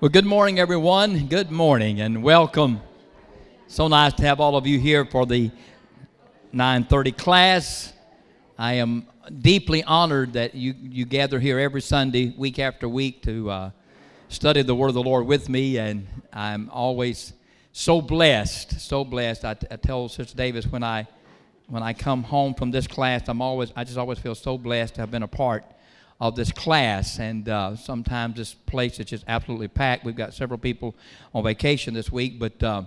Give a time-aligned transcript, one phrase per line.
[0.00, 1.26] Well, good morning, everyone.
[1.26, 2.80] Good morning and welcome.
[3.66, 5.50] So nice to have all of you here for the
[6.54, 7.92] 9:30 class.
[8.58, 9.06] I am
[9.42, 13.70] deeply honored that you, you gather here every Sunday, week after week, to uh,
[14.30, 17.34] study the Word of the Lord with me, and I'm always
[17.72, 19.44] so blessed, so blessed.
[19.44, 21.06] I, I tell Sister Davis when I
[21.68, 24.94] when I come home from this class, I'm always I just always feel so blessed
[24.94, 25.62] to have been a part
[26.20, 27.18] of this class.
[27.18, 30.04] And uh, sometimes this place is just absolutely packed.
[30.04, 30.94] We've got several people
[31.34, 32.82] on vacation this week, but uh,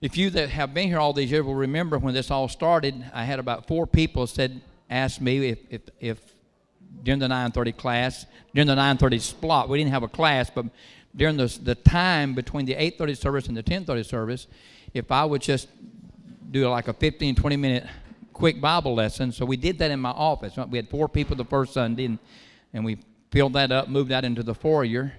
[0.00, 3.04] if you that have been here all these years will remember when this all started,
[3.14, 6.18] I had about four people said asked me if if, if
[7.04, 10.66] during the 9:30 class, during the 9:30 slot, we didn't have a class, but
[11.14, 14.46] during the, the time between the 8:30 service and the 10:30 service,
[14.92, 15.68] if I would just
[16.50, 17.86] do like a 15 20 minute
[18.32, 19.32] quick Bible lesson.
[19.32, 20.56] So we did that in my office.
[20.68, 22.18] We had four people the first Sunday, and,
[22.72, 22.98] and we
[23.30, 25.12] filled that up, moved that into the foyer,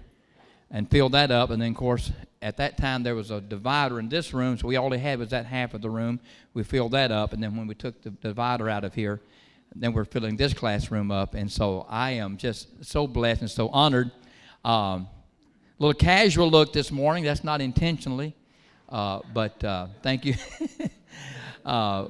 [0.71, 1.49] and filled that up.
[1.49, 4.67] And then, of course, at that time there was a divider in this room, so
[4.67, 6.19] we only had was that half of the room.
[6.53, 9.21] We filled that up, and then when we took the divider out of here,
[9.75, 11.33] then we're filling this classroom up.
[11.33, 14.11] And so I am just so blessed and so honored.
[14.63, 15.07] Um,
[15.79, 17.23] a little casual look this morning.
[17.23, 18.35] That's not intentionally,
[18.89, 20.35] uh, but uh, thank you.
[21.65, 22.07] uh,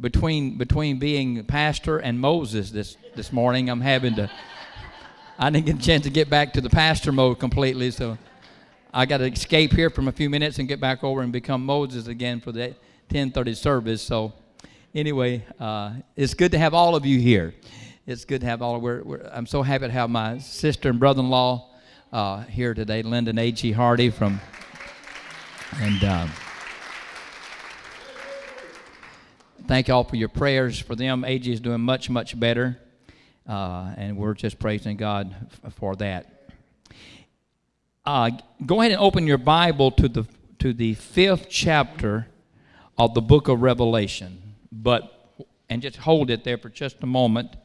[0.00, 4.30] between between being pastor and Moses this this morning, I'm having to.
[5.38, 8.16] I didn't get a chance to get back to the pastor mode completely, so
[8.94, 11.66] I got to escape here from a few minutes and get back over and become
[11.66, 12.74] Moses again for the
[13.10, 14.02] 10:30 service.
[14.02, 14.32] So,
[14.94, 17.54] anyway, uh, it's good to have all of you here.
[18.06, 18.80] It's good to have all.
[18.80, 21.68] We're, we're, I'm so happy to have my sister and brother-in-law
[22.12, 23.72] uh, here today, Lyndon A.G.
[23.72, 24.40] Hardy from,
[25.80, 26.04] and.
[26.04, 26.26] Uh,
[29.66, 31.24] thank y'all for your prayers for them.
[31.24, 32.78] AG is doing much, much better.
[33.48, 36.50] Uh, and we're just praising God f- for that.
[38.04, 38.30] Uh,
[38.64, 40.24] go ahead and open your Bible to the,
[40.60, 42.28] to the fifth chapter
[42.96, 44.40] of the book of Revelation.
[44.70, 45.12] But,
[45.68, 47.56] and just hold it there for just a moment.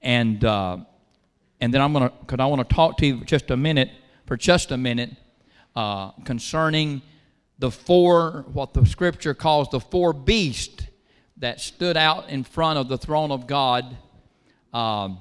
[0.00, 0.78] And, uh,
[1.60, 3.90] and then I'm to, because I want to talk to you just a minute,
[4.26, 5.10] for just a minute,
[5.74, 7.02] uh, concerning
[7.58, 10.86] the four, what the scripture calls the four beasts
[11.38, 13.96] that stood out in front of the throne of God
[14.72, 15.18] um,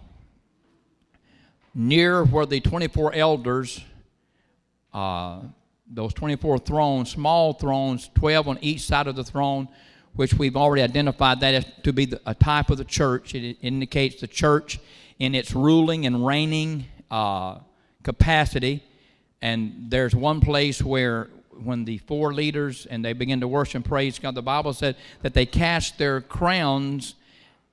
[1.73, 3.83] near where the 24 elders,
[4.93, 5.41] uh,
[5.87, 9.67] those 24 thrones, small thrones, 12 on each side of the throne,
[10.13, 13.35] which we've already identified that as to be the, a type of the church.
[13.35, 14.79] It indicates the church
[15.19, 17.59] in its ruling and reigning uh,
[18.03, 18.83] capacity.
[19.41, 21.29] And there's one place where
[21.63, 24.95] when the four leaders and they begin to worship and praise God, the Bible said
[25.21, 27.15] that they cast their crowns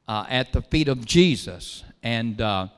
[0.09, 1.85] uh, at the feet of Jesus.
[2.03, 2.69] And uh,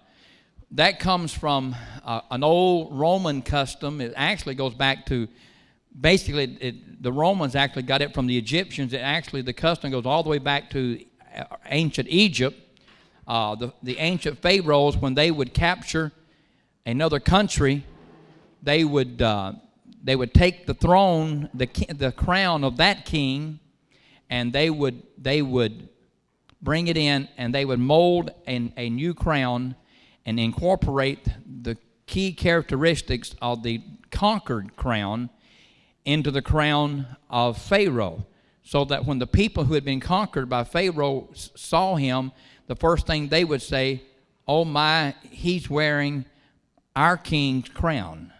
[0.73, 4.01] that comes from uh, an old Roman custom.
[4.01, 5.29] It actually goes back to
[5.99, 8.93] basically it, the Romans actually got it from the Egyptians.
[8.93, 11.05] It actually, the custom goes all the way back to
[11.37, 12.61] uh, ancient Egypt.
[13.27, 16.13] Uh, the, the ancient pharaohs, when they would capture
[16.85, 17.85] another country,
[18.63, 19.53] they would uh,
[20.05, 23.59] they would take the throne, the, the crown of that king,
[24.29, 25.89] and they would, they would
[26.61, 29.75] bring it in and they would mold an, a new crown
[30.27, 31.27] and incorporate
[31.63, 35.31] the key characteristics of the conquered crown
[36.05, 38.27] into the crown of Pharaoh.
[38.63, 42.33] So that when the people who had been conquered by Pharaoh saw him,
[42.67, 44.03] the first thing they would say,
[44.47, 46.27] Oh my, he's wearing
[46.95, 48.34] our king's crown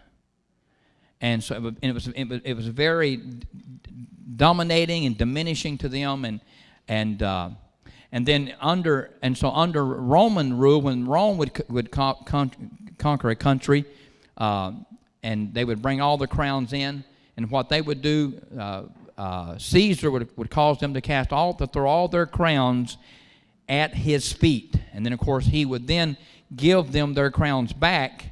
[1.21, 3.21] and so it was it was, it was very
[4.35, 6.41] dominating and diminishing to them, and
[6.87, 7.49] and uh,
[8.11, 12.51] and then under and so under Roman rule, when Rome would would con- con-
[12.97, 13.85] conquer a country,
[14.37, 14.73] uh,
[15.23, 17.03] and they would bring all the crowns in,
[17.37, 18.83] and what they would do, uh,
[19.17, 22.97] uh Caesar would would cause them to cast all to throw all their crowns
[23.67, 26.17] at his feet, and then of course he would then
[26.55, 28.25] give them their crowns back.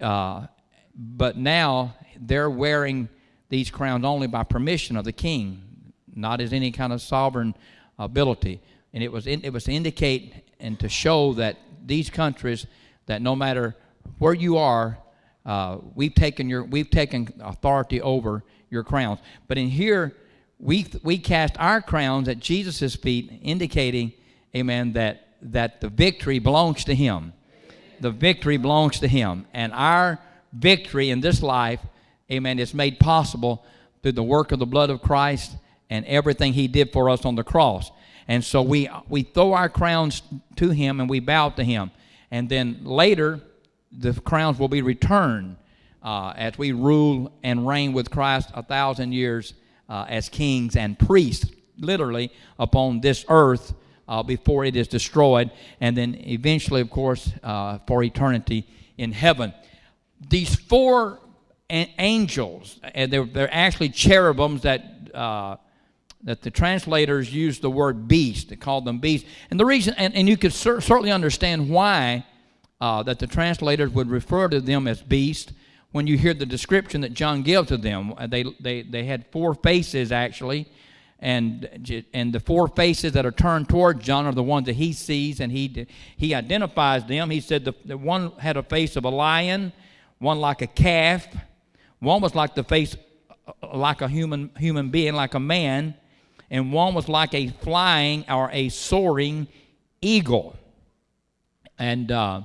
[0.00, 0.46] Uh,
[0.94, 3.08] but now they're wearing
[3.48, 5.62] these crowns only by permission of the king,
[6.14, 7.54] not as any kind of sovereign
[7.98, 8.60] ability.
[8.92, 12.66] And it was, in, it was to indicate and to show that these countries,
[13.06, 13.76] that no matter
[14.18, 14.98] where you are,
[15.44, 19.20] uh, we've taken your we've taken authority over your crowns.
[19.46, 20.16] But in here,
[20.58, 24.12] we we cast our crowns at Jesus' feet, indicating,
[24.56, 27.34] Amen, that that the victory belongs to Him.
[28.00, 30.18] The victory belongs to Him, and our
[30.54, 31.80] victory in this life,
[32.30, 33.64] amen, is made possible
[34.02, 35.56] through the work of the blood of Christ
[35.90, 37.90] and everything He did for us on the cross.
[38.28, 40.22] And so we, we throw our crowns
[40.56, 41.90] to Him and we bow to Him.
[42.30, 43.40] And then later,
[43.92, 45.56] the crowns will be returned.
[46.04, 49.54] uh, as we rule and reign with Christ a thousand years
[49.88, 53.74] uh, as kings and priests, literally, upon this earth
[54.06, 58.66] uh, before it is destroyed, and then eventually, of course, uh, for eternity
[58.98, 59.52] in heaven.
[60.28, 61.20] These four
[61.70, 65.56] angels, and they're, they're actually cherubims that uh,
[66.24, 68.48] that the translators use the word beast.
[68.48, 69.28] They call them beasts.
[69.50, 72.24] And the reason, and, and you could cer- certainly understand why
[72.80, 75.52] uh, that the translators would refer to them as beast
[75.92, 78.14] when you hear the description that John gives of them.
[78.16, 80.66] Uh, they, they, they had four faces, actually.
[81.20, 84.92] And, and the four faces that are turned toward John are the ones that he
[84.92, 85.86] sees and he,
[86.16, 87.30] he identifies them.
[87.30, 89.72] He said the, the one had a face of a lion,
[90.24, 91.26] one like a calf,
[92.00, 92.96] one was like the face
[93.46, 95.94] uh, like a human, human being, like a man,
[96.50, 99.46] and one was like a flying or a soaring
[100.00, 100.56] eagle.
[101.78, 102.42] And uh,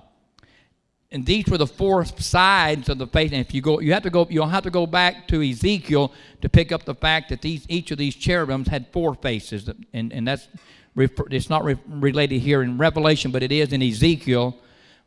[1.12, 3.32] and these were the four sides of the face.
[3.32, 4.28] And if you go, you have to go.
[4.30, 7.92] You'll have to go back to Ezekiel to pick up the fact that these each
[7.92, 10.48] of these cherubims had four faces, and and that's
[10.96, 14.58] it's not re- related here in Revelation, but it is in Ezekiel,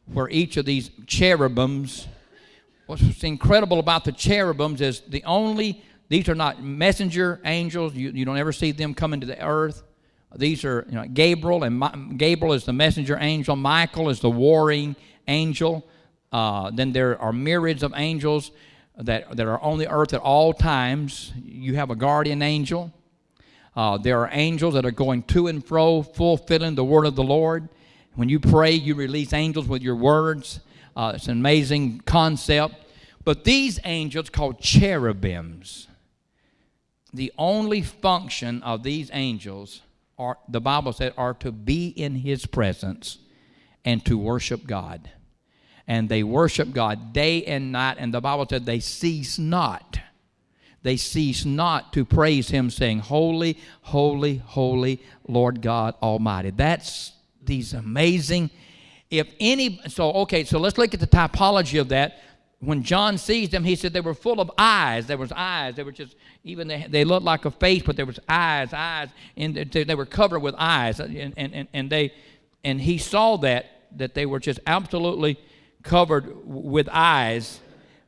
[0.06, 2.08] where each of these cherubims.
[2.92, 7.94] What's incredible about the cherubims is the only these are not messenger angels.
[7.94, 9.82] You, you don't ever see them coming to the earth.
[10.36, 13.56] These are you know, Gabriel, and My, Gabriel is the messenger angel.
[13.56, 14.94] Michael is the warring
[15.26, 15.88] angel.
[16.30, 18.50] Uh, then there are myriads of angels
[18.98, 21.32] that, that are on the earth at all times.
[21.42, 22.92] You have a guardian angel.
[23.74, 27.24] Uh, there are angels that are going to and fro, fulfilling the word of the
[27.24, 27.70] Lord.
[28.16, 30.60] When you pray, you release angels with your words.
[30.94, 32.81] Uh, it's an amazing concept.
[33.24, 35.86] But these angels, called cherubims,
[37.12, 39.82] the only function of these angels
[40.18, 43.18] are the bible said are to be in his presence
[43.84, 45.10] and to worship god.
[45.86, 47.96] And they worship god day and night.
[47.98, 49.98] And the bible said they cease not.
[50.82, 56.50] They cease not to praise him saying holy holy holy lord god almighty.
[56.50, 58.50] That's these amazing
[59.10, 62.20] if any so okay so let's look at the typology of that
[62.62, 65.08] when John sees them, he said they were full of eyes.
[65.08, 65.74] There was eyes.
[65.74, 66.14] They were just
[66.44, 70.06] even they, they looked like a face, but there was eyes, eyes, and they were
[70.06, 71.00] covered with eyes.
[71.00, 72.12] And, and, and they
[72.62, 73.66] and he saw that
[73.96, 75.40] that they were just absolutely
[75.82, 77.58] covered with eyes,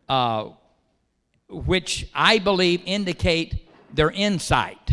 [0.09, 0.51] uh,
[1.49, 4.93] which I believe indicate their insight.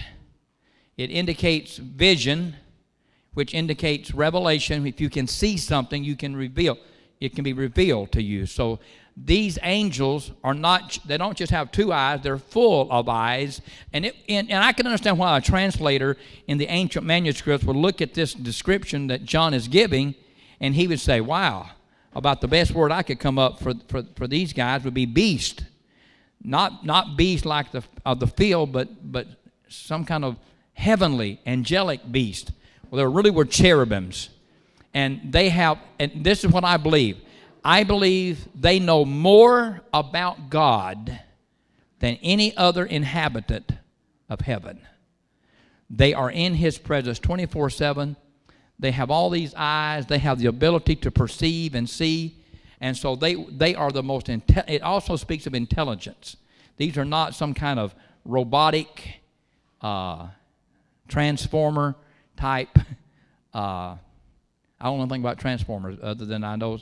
[0.97, 2.55] It indicates vision,
[3.35, 4.87] which indicates revelation.
[4.87, 6.79] If you can see something, you can reveal.
[7.19, 8.47] It can be revealed to you.
[8.47, 8.79] So
[9.17, 13.61] these angels are not they don't just have two eyes they're full of eyes.
[13.91, 16.17] And it and, and i can understand why a translator
[16.47, 20.15] in the ancient manuscripts would look at this description that john is giving
[20.59, 21.69] and he would say wow
[22.13, 25.05] about the best word i could come up for for, for these guys would be
[25.05, 25.65] beast.
[26.43, 29.27] Not not beast like the of the field but but
[29.67, 30.37] some kind of
[30.73, 32.51] heavenly angelic beast.
[32.89, 34.29] Well there really were cherubims.
[34.93, 37.17] And they have and this is what i believe
[37.63, 41.19] I believe they know more about God
[41.99, 43.71] than any other inhabitant
[44.29, 44.81] of heaven.
[45.89, 48.15] They are in His presence 24 7.
[48.79, 52.37] They have all these eyes, they have the ability to perceive and see.
[52.79, 56.37] And so they, they are the most, inte- it also speaks of intelligence.
[56.77, 57.93] These are not some kind of
[58.25, 59.21] robotic,
[59.81, 60.27] uh,
[61.07, 61.95] transformer
[62.35, 62.77] type.
[63.53, 63.97] Uh,
[64.79, 66.79] I don't know anything about transformers other than I know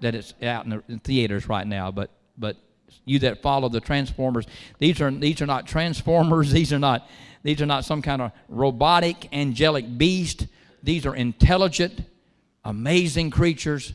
[0.00, 2.56] that it's out in the in theaters right now, but but
[3.04, 4.46] you that follow the Transformers,
[4.78, 6.52] these are these are not Transformers.
[6.52, 7.08] These are not
[7.42, 10.46] these are not some kind of robotic angelic beast.
[10.82, 12.02] These are intelligent,
[12.64, 13.94] amazing creatures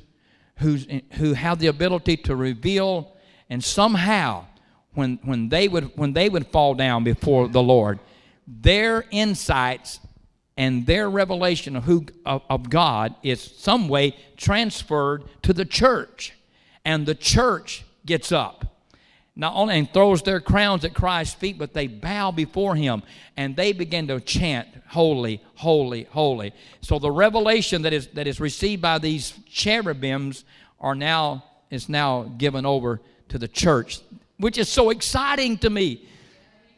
[0.57, 3.15] who's, who have the ability to reveal
[3.49, 4.45] and somehow
[4.93, 7.99] when when they would when they would fall down before the Lord,
[8.47, 9.99] their insights
[10.57, 16.33] and their revelation of who of, of, God is some way transferred to the church.
[16.85, 18.65] And the church gets up.
[19.35, 23.03] Not only and throws their crowns at Christ's feet but they bow before him
[23.35, 26.53] and they begin to chant holy holy holy.
[26.81, 30.45] So the revelation that is that is received by these cherubims
[30.79, 33.99] are now is now given over to the church
[34.37, 36.07] which is so exciting to me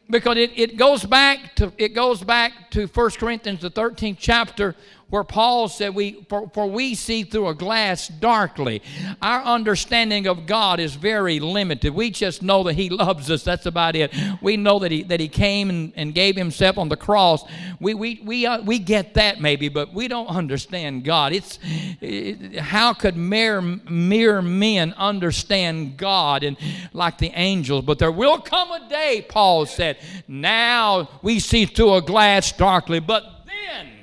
[0.09, 4.75] because it, it goes back to it goes back to 1 corinthians the 13th chapter
[5.09, 8.81] where Paul said, we, for, for we see through a glass darkly.
[9.21, 11.93] Our understanding of God is very limited.
[11.93, 13.43] We just know that He loves us.
[13.43, 14.13] That's about it.
[14.41, 17.43] We know that He, that he came and, and gave Himself on the cross.
[17.79, 21.31] We, we, we, uh, we get that maybe, but we don't understand God.
[21.31, 21.57] It's,
[22.01, 26.57] it, how could mere, mere men understand God and
[26.91, 27.85] like the angels?
[27.85, 29.97] But there will come a day, Paul said,
[30.27, 33.96] now we see through a glass darkly, but then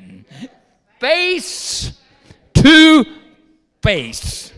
[1.04, 1.92] face
[2.54, 3.04] to
[3.82, 4.52] face.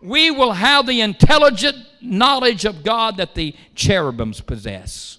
[0.00, 5.18] We will have the intelligent knowledge of God that the cherubims possess.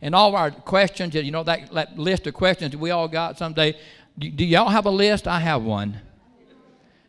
[0.00, 3.76] And all our questions, you know, that, that list of questions we all got someday.
[4.18, 5.28] Do, do y'all have a list?
[5.28, 6.00] I have one.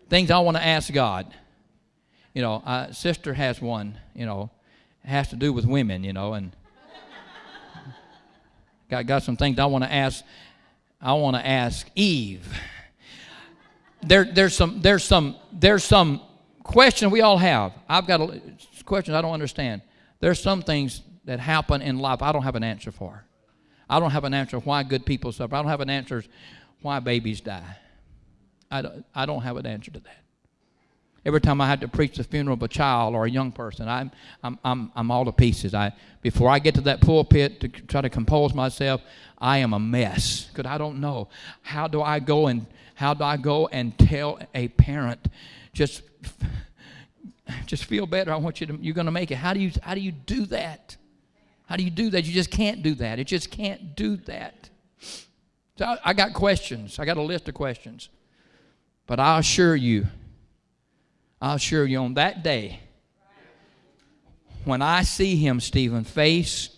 [0.09, 1.33] Things I want to ask God.
[2.33, 4.51] You know, uh, sister has one, you know,
[5.05, 6.53] it has to do with women, you know, and
[8.89, 10.23] got, got some things I want to ask
[11.01, 12.47] I want to ask Eve.
[14.03, 16.21] There, there's some, there's some, there's some
[16.63, 17.73] questions we all have.
[17.89, 18.41] I've got a,
[18.85, 19.81] questions I don't understand.
[20.19, 23.25] There's some things that happen in life I don't have an answer for.
[23.89, 25.55] I don't have an answer why good people suffer.
[25.55, 26.23] I don't have an answer
[26.81, 27.77] why babies die.
[28.69, 30.20] I don't, I don't have an answer to that.
[31.23, 33.87] Every time I have to preach the funeral of a child or a young person,
[33.87, 34.11] I'm,
[34.43, 35.75] I'm, I'm, I'm all to pieces.
[35.75, 39.01] I, before I get to that pulpit to try to compose myself,
[39.37, 41.29] I am a mess because I don't know.
[41.61, 45.27] How do I go and how do I go and tell a parent
[45.73, 46.03] just
[47.65, 48.31] just feel better?
[48.31, 49.35] I want you to you're going to make it.
[49.35, 50.97] How do you how do you do that?
[51.65, 52.25] How do you do that?
[52.25, 53.19] You just can't do that.
[53.19, 54.69] It just can't do that.
[55.77, 56.99] So I, I got questions.
[56.99, 58.09] I got a list of questions.
[59.07, 60.07] But I assure you,
[61.41, 62.81] I'll assure you on that day,
[64.63, 66.69] when I see him, Stephen, face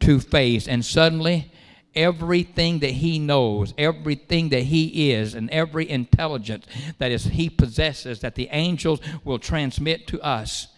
[0.00, 1.50] to face, and suddenly
[1.94, 6.66] everything that he knows, everything that he is, and every intelligence
[6.98, 10.68] that is he possesses that the angels will transmit to us,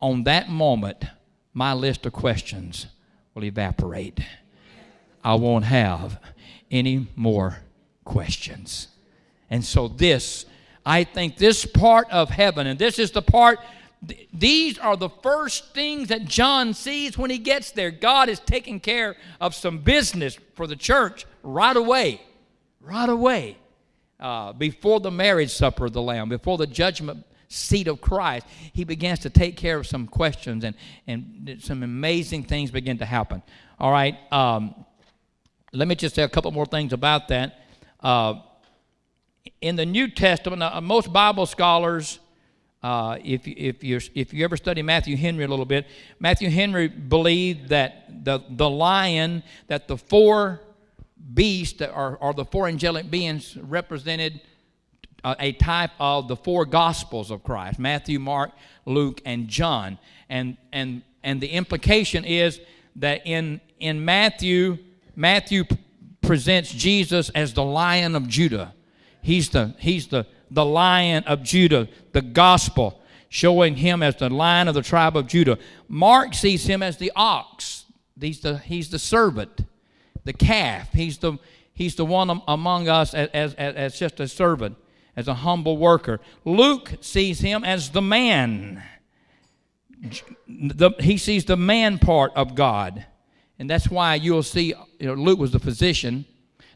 [0.00, 1.04] on that moment,
[1.52, 2.86] my list of questions
[3.34, 4.20] will evaporate.
[5.24, 6.20] I won't have
[6.70, 7.58] any more
[8.04, 8.88] questions.
[9.50, 10.46] And so this
[10.88, 13.58] I think this part of heaven, and this is the part,
[14.32, 17.90] these are the first things that John sees when he gets there.
[17.90, 22.22] God is taking care of some business for the church right away,
[22.80, 23.58] right away,
[24.18, 28.84] uh, before the marriage supper of the Lamb, before the judgment seat of Christ, he
[28.84, 30.74] begins to take care of some questions and,
[31.06, 33.42] and some amazing things begin to happen.
[33.78, 34.74] All right, um,
[35.74, 37.60] let me just say a couple more things about that.
[38.00, 38.36] Uh,
[39.60, 42.18] in the New Testament, uh, most Bible scholars,
[42.82, 45.86] uh, if, if, you if you ever study Matthew Henry a little bit,
[46.20, 50.60] Matthew Henry believed that the, the lion, that the four
[51.34, 54.40] beasts are, are the four angelic beings represented
[55.24, 58.52] uh, a type of the four gospels of Christ Matthew, Mark,
[58.86, 59.98] Luke, and John.
[60.28, 62.60] And, and, and the implication is
[62.96, 64.78] that in, in Matthew,
[65.16, 65.64] Matthew
[66.20, 68.74] presents Jesus as the lion of Judah.
[69.20, 74.68] He's the, he's the, the lion of Judah, the gospel, showing him as the lion
[74.68, 75.58] of the tribe of Judah.
[75.88, 77.84] Mark sees him as the ox.
[78.20, 79.64] He's the, he's the servant,
[80.24, 80.92] the calf.
[80.92, 81.38] He's the,
[81.72, 84.76] he's the one among us as, as, as just a servant,
[85.16, 86.20] as a humble worker.
[86.44, 88.82] Luke sees him as the man.
[90.48, 93.04] The, he sees the man part of God.
[93.58, 96.24] And that's why you'll see, you know, Luke was the physician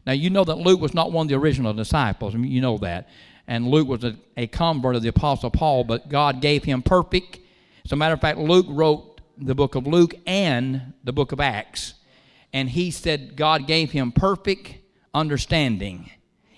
[0.05, 2.33] now, you know that Luke was not one of the original disciples.
[2.33, 3.07] You know that.
[3.47, 7.39] And Luke was a, a convert of the Apostle Paul, but God gave him perfect.
[7.85, 11.39] As a matter of fact, Luke wrote the book of Luke and the book of
[11.39, 11.95] Acts.
[12.51, 14.75] And he said God gave him perfect
[15.13, 16.11] understanding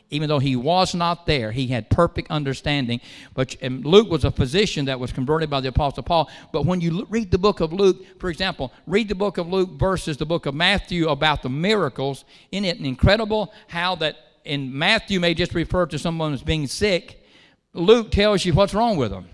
[0.09, 3.01] even though he was not there, he had perfect understanding.
[3.33, 6.29] But Luke was a physician that was converted by the Apostle Paul.
[6.51, 9.71] But when you read the book of Luke, for example, read the book of Luke
[9.71, 12.24] versus the book of Matthew about the miracles.
[12.51, 17.24] Isn't it incredible how that in Matthew may just refer to someone as being sick?
[17.74, 19.27] Luke tells you what's wrong with them.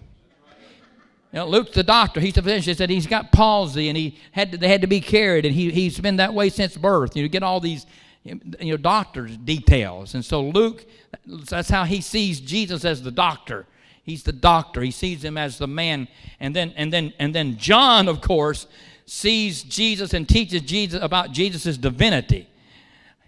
[1.33, 2.19] You know, Luke's the doctor.
[2.19, 2.71] He's the physician.
[2.71, 5.55] He said he's got palsy and he had to, they had to be carried, and
[5.55, 7.15] he, he's been that way since birth.
[7.15, 7.85] You know, get all these
[8.23, 10.13] you know, doctor's details.
[10.13, 10.85] And so Luke,
[11.25, 13.65] that's how he sees Jesus as the doctor.
[14.03, 14.81] He's the doctor.
[14.81, 16.07] He sees him as the man.
[16.39, 18.67] And then, and then, and then John, of course,
[19.05, 22.47] sees Jesus and teaches Jesus about Jesus' divinity.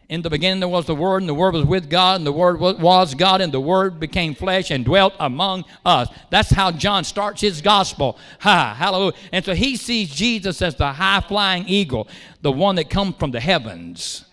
[0.09, 2.31] In the beginning there was the Word, and the Word was with God, and the
[2.31, 6.09] Word was God, and the Word became flesh and dwelt among us.
[6.29, 8.19] That's how John starts his gospel.
[8.41, 9.13] Ha, hallelujah.
[9.31, 12.07] And so he sees Jesus as the high flying eagle,
[12.41, 14.25] the one that comes from the heavens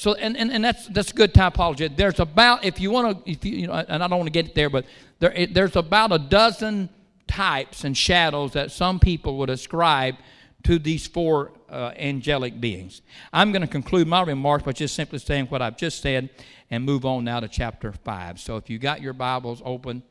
[0.00, 1.94] So, and, and, and that's that's good typology.
[1.94, 4.42] There's about if you want to, if you, you know, and I don't want to
[4.42, 4.86] get there, but
[5.18, 6.88] there it, there's about a dozen
[7.26, 10.14] types and shadows that some people would ascribe
[10.62, 13.02] to these four uh, angelic beings.
[13.30, 16.30] I'm going to conclude my remarks by just simply saying what I've just said
[16.70, 18.40] and move on now to chapter 5.
[18.40, 20.02] So if you got your Bibles open,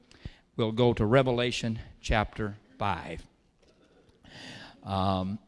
[0.56, 3.26] we'll go to Revelation chapter 5.
[4.84, 5.40] Um,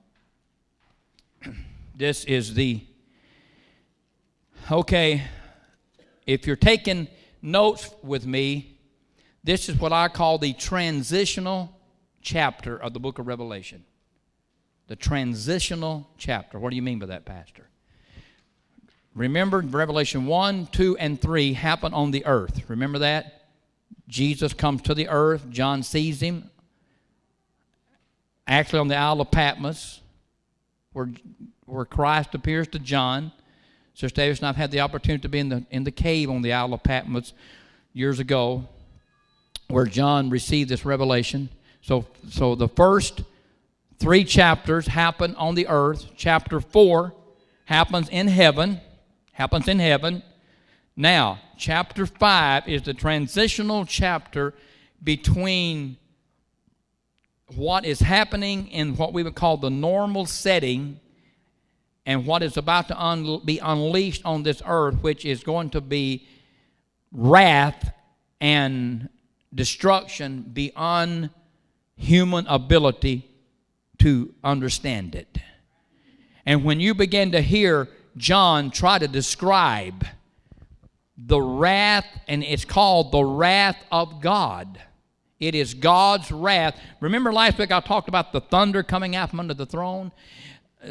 [1.96, 2.82] this is the,
[4.70, 5.24] okay,
[6.26, 7.08] if you're taking
[7.42, 8.80] notes with me,
[9.44, 11.76] this is what I call the transitional
[12.22, 13.84] chapter of the book of Revelation.
[14.88, 16.60] The transitional chapter.
[16.60, 17.70] What do you mean by that, Pastor?
[19.16, 22.70] Remember, Revelation 1, 2, and 3 happen on the earth.
[22.70, 23.48] Remember that?
[24.08, 25.50] Jesus comes to the earth.
[25.50, 26.50] John sees him.
[28.48, 30.02] Actually, on the Isle of Patmos,
[30.94, 31.10] where,
[31.66, 33.32] where Christ appears to John.
[34.02, 36.42] Sister Davis and I've had the opportunity to be in the, in the cave on
[36.42, 37.34] the Isle of Patmos
[37.94, 38.68] years ago,
[39.68, 41.50] where John received this revelation.
[41.84, 43.22] So, so the first
[44.00, 46.08] three chapters happen on the earth.
[46.16, 47.14] Chapter 4
[47.66, 48.82] happens in heaven
[49.34, 50.24] happens in heaven.
[50.96, 54.56] Now, chapter 5 is the transitional chapter
[55.04, 55.98] between
[57.56, 61.00] what is happening in what we would call the normal setting
[62.06, 65.82] and what is about to un- be unleashed on this earth, which is going to
[65.82, 66.28] be
[67.12, 67.94] wrath
[68.40, 69.10] and
[69.54, 71.30] destruction beyond
[71.96, 73.30] human ability
[74.00, 75.38] to understand it.
[76.46, 80.06] And when you begin to hear John try to describe
[81.18, 84.82] the wrath, and it's called the wrath of God.
[85.40, 86.80] It is God's wrath.
[87.00, 90.12] Remember last week I talked about the thunder coming out from under the throne?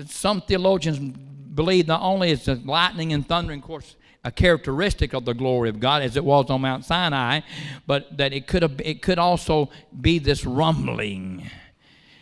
[0.07, 5.25] Some theologians believe not only is the lightning and thundering, of course, a characteristic of
[5.25, 7.41] the glory of God as it was on Mount Sinai,
[7.87, 9.71] but that it could have, it could also
[10.01, 11.51] be this rumbling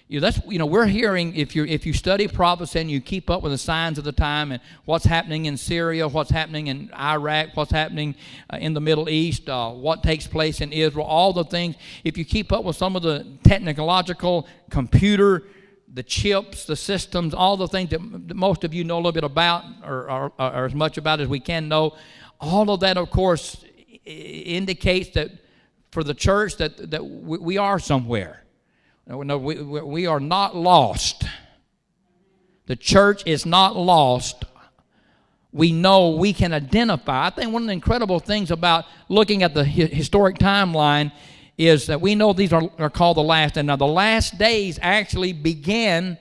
[0.08, 2.98] you know, that's you know we're hearing if you if you study prophecy and you
[2.98, 6.68] keep up with the signs of the time and what's happening in Syria, what's happening
[6.68, 8.14] in Iraq, what's happening
[8.50, 11.76] uh, in the Middle East, uh, what takes place in Israel, all the things.
[12.04, 15.44] If you keep up with some of the technological computer,
[15.92, 18.00] the chips, the systems, all the things that,
[18.34, 21.28] most of you know a little bit about or, or, or as much about as
[21.28, 21.96] we can know,
[22.40, 23.64] all of that, of course,
[24.04, 25.30] indicates that
[25.90, 28.44] for the church that that we are somewhere
[29.08, 31.24] no we, we are not lost.
[32.66, 34.44] The church is not lost.
[35.52, 37.26] We know we can identify.
[37.26, 41.10] I think one of the incredible things about looking at the historic timeline
[41.58, 43.56] is that we know these are, are called the last.
[43.56, 46.16] And now the last days actually began.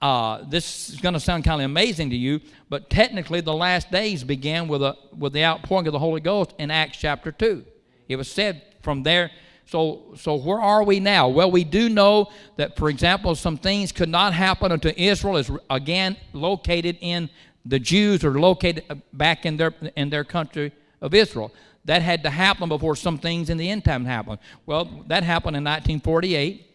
[0.00, 3.90] Uh, this is going to sound kind of amazing to you, but technically the last
[3.90, 7.64] days began with, a, with the outpouring of the Holy Ghost in Acts chapter 2.
[8.06, 9.32] It was said from there
[9.68, 11.28] so, so where are we now?
[11.28, 15.50] Well, we do know that, for example, some things could not happen until Israel is
[15.68, 17.28] again located in
[17.66, 21.52] the Jews are located uh, back in their in their country of Israel.
[21.88, 24.40] That had to happen before some things in the end time happened.
[24.66, 26.66] Well, that happened in 1948.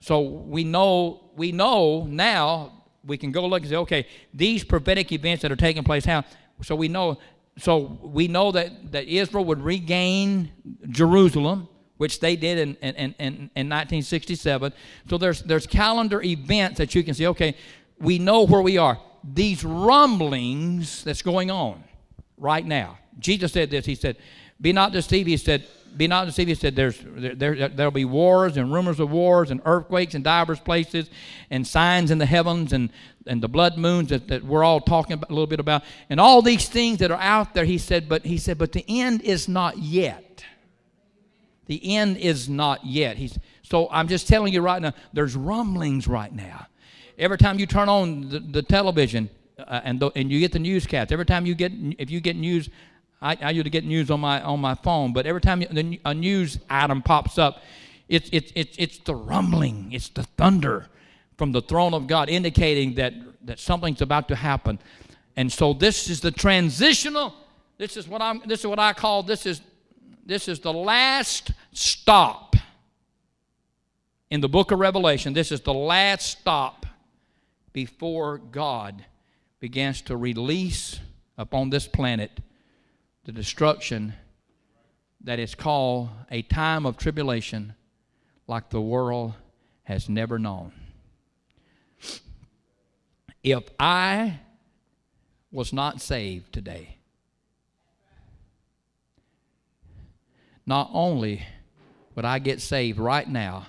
[0.00, 2.72] So we know we know now
[3.04, 6.24] we can go look and say, okay, these prophetic events that are taking place now.
[6.62, 7.20] So we know
[7.58, 10.50] so we know that, that Israel would regain
[10.88, 14.72] Jerusalem which they did in, in, in, in 1967.
[15.08, 17.54] So there's, there's calendar events that you can see, okay,
[18.00, 18.98] we know where we are.
[19.22, 21.84] These rumblings that's going on
[22.38, 22.98] right now.
[23.18, 23.84] Jesus said this.
[23.84, 24.16] He said,
[24.60, 25.28] Be not deceived.
[25.28, 26.48] He said, Be not deceived.
[26.48, 30.22] He said, There's, there, there, There'll be wars and rumors of wars and earthquakes in
[30.22, 31.08] divers places
[31.50, 32.90] and signs in the heavens and,
[33.26, 35.82] and the blood moons that, that we're all talking about, a little bit about.
[36.08, 38.84] And all these things that are out there, he said, But he said, But the
[38.88, 40.44] end is not yet.
[41.66, 43.16] The end is not yet.
[43.16, 46.66] He's, so I'm just telling you right now, there's rumblings right now.
[47.16, 51.12] Every time you turn on the, the television uh, and, and you get the newscast,
[51.12, 52.70] every time you get, if you get news,
[53.22, 55.62] I, I used to get news on my, on my phone, but every time
[56.04, 57.62] a news item pops up,
[58.08, 60.86] it's, it's, it's, it's the rumbling, it's the thunder
[61.36, 63.14] from the throne of God indicating that,
[63.46, 64.78] that something's about to happen.
[65.36, 67.34] And so this is the transitional,
[67.78, 69.60] this is what I'm, this is what I call, this is
[70.30, 72.54] this is the last stop
[74.30, 75.32] in the book of Revelation.
[75.32, 76.86] This is the last stop
[77.72, 79.04] before God
[79.58, 81.00] begins to release
[81.36, 82.30] upon this planet
[83.30, 84.12] the destruction
[85.20, 87.72] that is called a time of tribulation
[88.48, 89.34] like the world
[89.84, 90.72] has never known.
[93.44, 94.40] If I
[95.52, 96.96] was not saved today,
[100.66, 101.46] not only
[102.16, 103.68] would I get saved right now,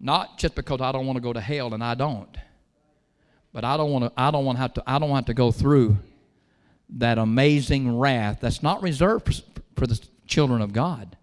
[0.00, 2.34] not just because I don't want to go to hell and I don't,
[3.52, 4.12] but I don't want to.
[4.16, 4.82] I don't want to have to.
[4.86, 5.98] I don't want to go through
[6.90, 9.42] that amazing wrath that's not reserved
[9.76, 11.16] for, the children of God.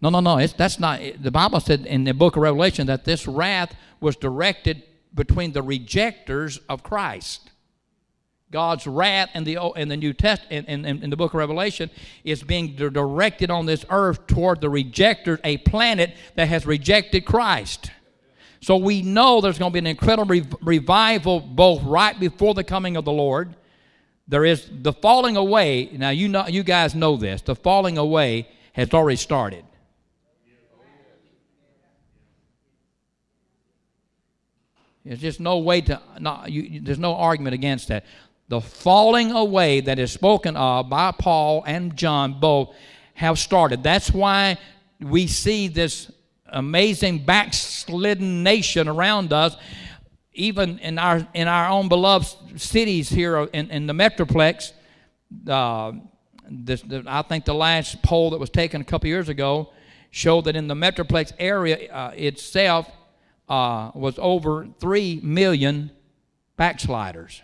[0.00, 0.38] No, no, no.
[0.38, 1.00] It's, that's not.
[1.20, 4.82] The Bible said in the book of Revelation that this wrath was directed
[5.14, 7.50] between the rejectors of Christ.
[8.50, 11.90] God's wrath in the in the New Test in, in, in the book of Revelation
[12.22, 17.90] is being directed on this earth toward the rejectors, a planet that has rejected Christ.
[18.60, 22.64] So we know there's going to be an incredible re- revival both right before the
[22.64, 23.54] coming of the Lord.
[24.28, 25.90] There is the falling away.
[25.92, 27.42] Now you know you guys know this.
[27.42, 29.64] The falling away has already started.
[35.04, 38.04] There's just no way to not you, there's no argument against that.
[38.48, 42.74] The falling away that is spoken of by Paul and John both
[43.14, 43.82] have started.
[43.82, 44.58] That's why
[45.00, 46.10] we see this
[46.48, 49.56] amazing backslidden nation around us,
[50.36, 54.72] even in our in our own beloved cities here in, in the Metroplex.
[55.48, 55.92] Uh,
[56.48, 59.72] this, the, I think the last poll that was taken a couple years ago
[60.10, 62.88] showed that in the Metroplex area uh, itself
[63.48, 65.90] uh, was over 3 million
[66.56, 67.42] backsliders.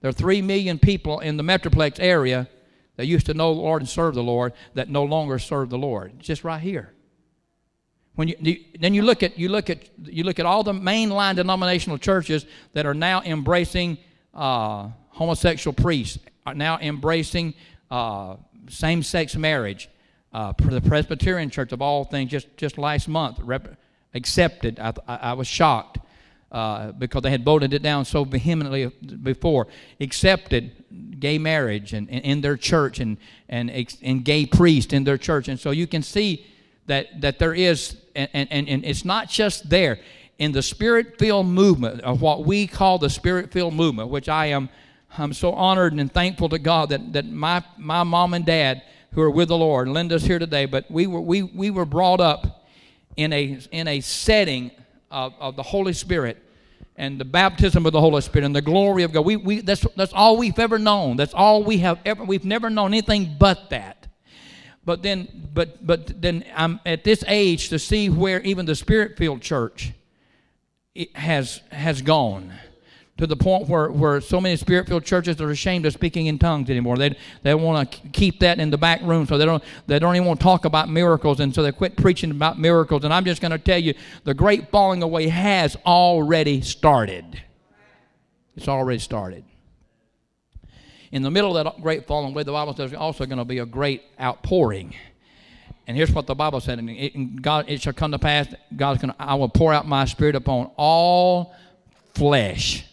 [0.00, 2.48] There are 3 million people in the Metroplex area
[2.96, 5.78] that used to know the Lord and serve the Lord that no longer serve the
[5.78, 6.18] Lord.
[6.18, 6.92] just right here.
[8.16, 11.34] When you, then you look at you look at you look at all the mainline
[11.34, 13.98] denominational churches that are now embracing
[14.32, 17.54] uh, homosexual priests, are now embracing
[17.90, 18.36] uh,
[18.68, 19.88] same-sex marriage.
[20.32, 23.76] Uh, the Presbyterian Church of all things, just just last month, rep-
[24.14, 24.78] accepted.
[24.78, 25.98] I, I, I was shocked
[26.52, 28.86] uh, because they had voted it down so vehemently
[29.22, 29.66] before.
[30.00, 33.16] Accepted gay marriage and, and in their church and
[33.48, 33.70] and
[34.02, 36.46] and gay priest in their church, and so you can see
[36.86, 39.98] that that there is, and and, and it's not just there
[40.38, 44.46] in the spirit filled movement of what we call the spirit filled movement, which I
[44.46, 44.68] am.
[45.16, 49.20] I'm so honored and thankful to God that, that my, my mom and dad, who
[49.22, 52.66] are with the Lord, Linda's here today, but we were, we, we were brought up
[53.16, 54.72] in a, in a setting
[55.12, 56.42] of, of the Holy Spirit
[56.96, 59.24] and the baptism of the Holy Spirit and the glory of God.
[59.24, 61.16] We, we, that's, that's all we've ever known.
[61.16, 64.08] That's all we have ever, we've never known anything but that.
[64.84, 69.40] But then, but, but then I'm at this age to see where even the Spirit-filled
[69.40, 69.92] church
[71.14, 72.52] has, has gone
[73.16, 76.38] to the point where, where so many spirit filled churches are ashamed of speaking in
[76.38, 76.96] tongues anymore.
[76.96, 80.16] They, they want to keep that in the back room, so they don't, they don't
[80.16, 83.04] even want to talk about miracles, and so they quit preaching about miracles.
[83.04, 83.94] And I'm just going to tell you
[84.24, 87.40] the great falling away has already started.
[88.56, 89.44] It's already started.
[91.14, 93.44] In the middle of that great falling away, the Bible says there's also going to
[93.44, 94.96] be a great outpouring.
[95.86, 98.48] And here's what the Bible said: and God, it shall come to pass.
[98.74, 101.54] God's going to, I will pour out my spirit upon all
[102.14, 102.84] flesh.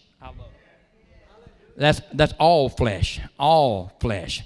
[1.76, 3.20] That's, that's all flesh.
[3.40, 4.44] All flesh.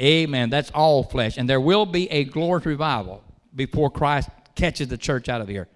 [0.00, 0.48] Amen.
[0.48, 1.36] That's all flesh.
[1.36, 3.22] And there will be a glorious revival
[3.54, 5.68] before Christ catches the church out of here.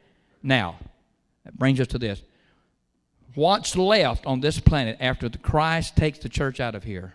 [0.43, 0.79] Now,
[1.45, 2.23] that brings us to this.
[3.35, 7.13] What's left on this planet after Christ takes the church out of here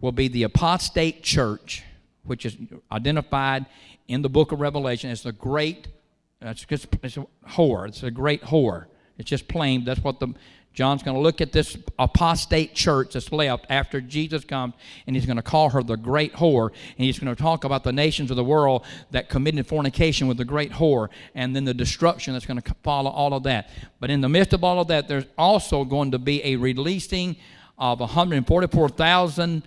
[0.00, 1.82] will be the apostate church,
[2.24, 2.56] which is
[2.90, 3.66] identified
[4.08, 5.88] in the book of Revelation as the great,
[6.40, 7.88] it's, just, it's a whore.
[7.88, 8.86] It's a great whore.
[9.18, 9.84] It's just plain.
[9.84, 10.34] That's what the
[10.74, 14.74] John's going to look at this apostate church that's left after Jesus comes,
[15.06, 16.70] and he's going to call her the great whore.
[16.70, 20.36] And he's going to talk about the nations of the world that committed fornication with
[20.36, 23.70] the great whore, and then the destruction that's going to follow all of that.
[24.00, 27.36] But in the midst of all of that, there's also going to be a releasing
[27.78, 29.62] of 144,000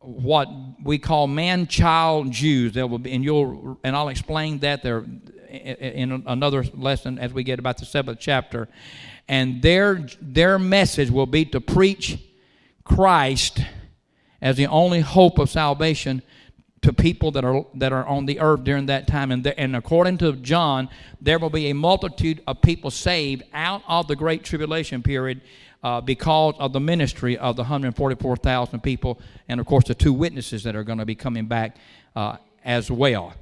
[0.00, 0.48] what
[0.82, 2.72] we call man-child Jews.
[2.72, 5.04] There will be, and you'll, and I'll explain that there
[5.48, 8.68] in another lesson as we get about the seventh chapter
[9.28, 12.18] and their, their message will be to preach
[12.84, 13.60] Christ
[14.40, 16.22] as the only hope of salvation
[16.80, 20.16] to people that are that are on the earth during that time and, and according
[20.18, 20.88] to John
[21.20, 25.40] there will be a multitude of people saved out of the great tribulation period
[25.82, 30.62] uh, because of the ministry of the 144,000 people and of course the two witnesses
[30.64, 31.76] that are going to be coming back
[32.16, 33.34] uh, as well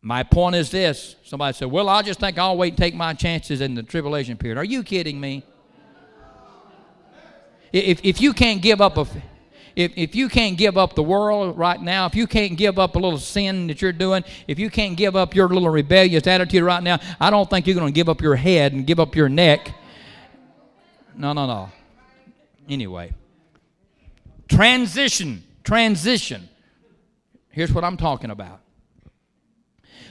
[0.00, 3.14] my point is this somebody said, Well, I just think I'll wait and take my
[3.14, 4.58] chances in the tribulation period.
[4.58, 5.44] Are you kidding me?
[7.72, 9.06] If, if you can't give up a.
[9.76, 12.96] If, if you can't give up the world right now, if you can't give up
[12.96, 16.64] a little sin that you're doing, if you can't give up your little rebellious attitude
[16.64, 19.14] right now, I don't think you're going to give up your head and give up
[19.14, 19.72] your neck.
[21.18, 21.70] No, no, no.
[22.68, 23.12] Anyway,
[24.48, 25.44] Transition.
[25.62, 26.48] Transition.
[27.50, 28.60] Here's what I'm talking about.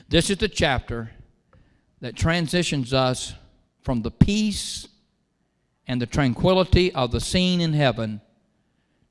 [0.08, 1.12] This is the chapter
[2.02, 3.34] that transitions us
[3.82, 4.88] from the peace
[5.88, 8.22] and the tranquility of the scene in heaven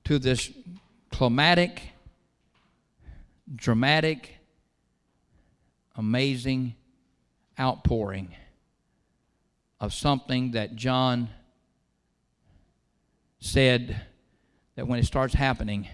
[0.04, 0.50] to this
[1.10, 1.82] climatic,
[3.54, 4.36] dramatic,
[5.96, 6.74] amazing
[7.58, 8.34] outpouring
[9.80, 11.28] of something that John
[13.38, 14.00] said
[14.76, 15.88] that when it starts happening,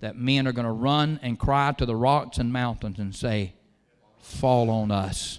[0.00, 3.54] that men are going to run and cry to the rocks and mountains and say,
[4.20, 5.38] Fall on us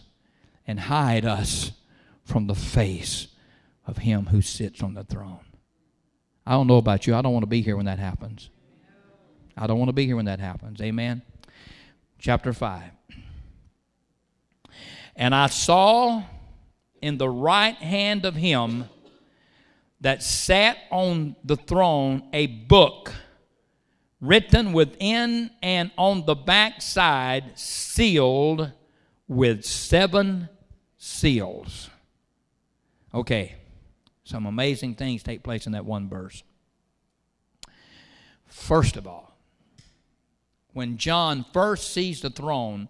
[0.65, 1.71] and hide us
[2.23, 3.27] from the face
[3.85, 5.45] of him who sits on the throne.
[6.45, 7.15] I don't know about you.
[7.15, 8.49] I don't want to be here when that happens.
[9.57, 10.81] I don't want to be here when that happens.
[10.81, 11.21] Amen.
[12.17, 12.83] Chapter 5.
[15.15, 16.23] And I saw
[17.01, 18.85] in the right hand of him
[20.01, 23.13] that sat on the throne a book
[24.21, 28.71] written within and on the backside, sealed
[29.27, 30.49] with seven
[30.97, 31.89] seals.
[33.13, 33.55] Okay,
[34.23, 36.43] some amazing things take place in that one verse.
[38.45, 39.37] First of all,
[40.73, 42.89] when John first sees the throne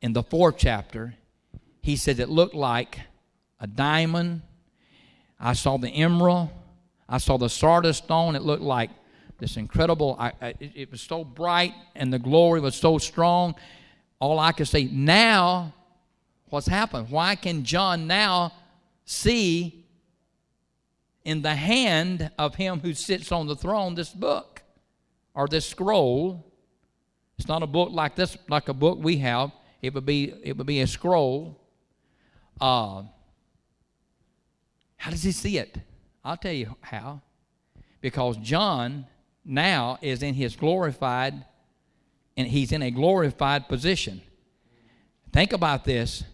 [0.00, 1.14] in the fourth chapter,
[1.82, 3.00] he said it looked like
[3.60, 4.42] a diamond.
[5.38, 6.48] I saw the emerald.
[7.08, 8.34] I saw the sardis stone.
[8.34, 8.90] It looked like
[9.38, 13.54] this incredible, I, I, it was so bright and the glory was so strong.
[14.18, 15.74] All I could say, now,
[16.48, 17.10] what's happened?
[17.10, 18.52] Why can John now
[19.04, 19.84] see
[21.24, 24.62] in the hand of him who sits on the throne this book
[25.34, 26.50] or this scroll?
[27.38, 29.52] It's not a book like this, like a book we have.
[29.82, 31.60] It would be, it would be a scroll.
[32.58, 33.02] Uh,
[34.96, 35.78] how does he see it?
[36.24, 37.22] I'll tell you how.
[38.00, 39.06] Because John
[39.44, 41.44] now is in his glorified,
[42.36, 44.20] and he's in a glorified position.
[45.32, 46.24] Think about this.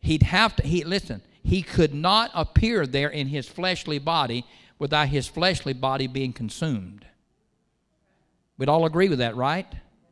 [0.00, 4.44] He'd have to, he, listen, he could not appear there in his fleshly body
[4.78, 7.06] without his fleshly body being consumed.
[8.56, 9.66] We'd all agree with that, right?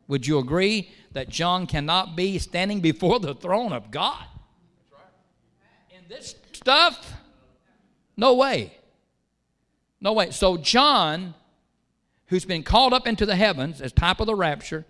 [0.07, 4.25] Would you agree that John cannot be standing before the throne of God?
[5.91, 7.13] In this stuff?
[8.19, 8.73] No way.
[10.01, 10.31] No way.
[10.31, 11.33] So, John
[12.29, 14.85] who's been called up into the heavens as type of the rapture,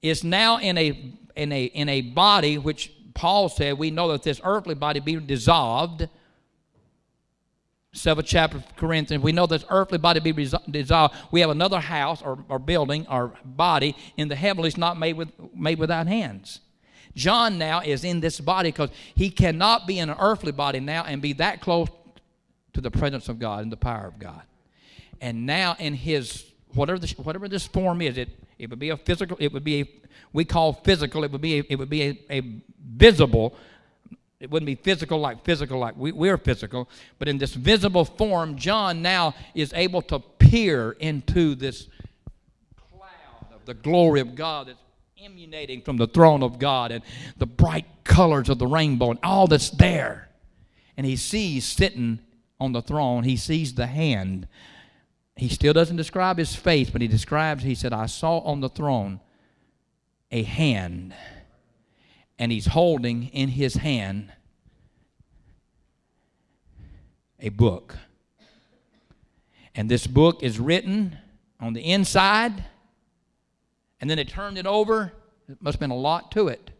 [0.00, 4.22] is now in a in a in a body which Paul said we know that
[4.22, 6.08] this earthly body be dissolved.
[7.94, 10.32] Seventh chapter of Corinthians, we know this earthly body be
[10.70, 11.14] dissolved.
[11.30, 15.28] We have another house or, or building or body in the heavens not made with
[15.54, 16.60] made without hands.
[17.14, 21.04] John now is in this body because he cannot be in an earthly body now
[21.04, 21.88] and be that close
[22.74, 24.42] to the presence of God and the power of God
[25.22, 28.96] and now in his whatever this, whatever this form is, it it would be a
[28.96, 29.36] physical.
[29.40, 29.88] It would be a,
[30.32, 31.24] we call physical.
[31.24, 32.42] It would be a, it would be a, a
[32.84, 33.54] visible.
[34.40, 38.56] It wouldn't be physical like physical like we, we're physical, but in this visible form,
[38.56, 41.86] John now is able to peer into this
[42.90, 44.82] cloud of the glory of God that's
[45.16, 47.04] emanating from the throne of God and
[47.36, 50.28] the bright colors of the rainbow and all that's there.
[50.96, 52.18] And he sees sitting
[52.62, 54.46] on the throne, he sees the hand
[55.36, 58.68] he still doesn't describe his face, but he describes, he said, I saw on the
[58.68, 59.20] throne
[60.30, 61.14] a hand,
[62.38, 64.32] and he's holding in his hand
[67.40, 67.96] a book.
[69.74, 71.16] And this book is written
[71.58, 72.64] on the inside,
[74.00, 75.12] and then they turned it over.
[75.48, 76.70] It must have been a lot to it.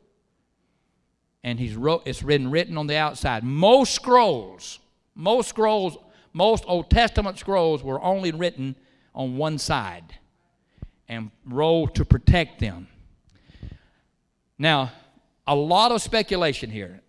[1.42, 3.42] And he's wrote, it's written written on the outside.
[3.42, 4.79] Most scrolls,
[5.14, 5.96] most scrolls
[6.33, 8.75] most Old Testament scrolls were only written
[9.14, 10.18] on one side
[11.09, 12.88] and rolled to protect them.
[14.59, 14.92] Now,
[15.46, 17.01] a lot of speculation here.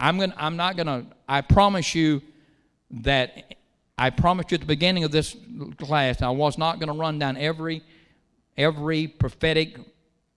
[0.00, 2.22] I'm going I'm not to I promise you
[2.90, 3.54] that
[3.96, 5.36] I promised you at the beginning of this
[5.78, 7.84] class I was not to run down every
[8.56, 9.78] every prophetic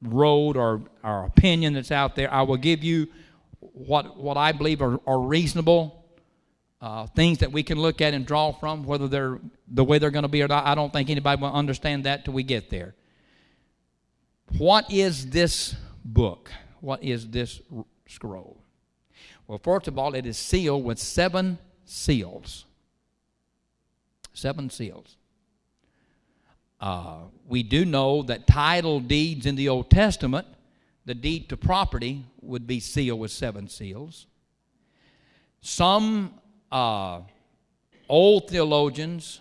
[0.03, 2.31] road or, or opinion that's out there.
[2.31, 3.07] I will give you
[3.59, 6.04] what what I believe are, are reasonable
[6.81, 10.11] uh, things that we can look at and draw from, whether they're the way they're
[10.11, 10.65] going to be or not.
[10.65, 12.95] I don't think anybody will understand that till we get there.
[14.57, 16.51] What is this book?
[16.81, 17.61] What is this
[18.07, 18.61] scroll?
[19.47, 22.65] Well, first of all, it is sealed with seven seals.
[24.33, 25.17] Seven seals.
[26.79, 30.45] Uh, we do know that title deeds in the Old Testament,
[31.05, 34.27] the deed to property, would be sealed with seven seals.
[35.61, 36.33] Some
[36.75, 37.21] uh,
[38.09, 39.39] old theologians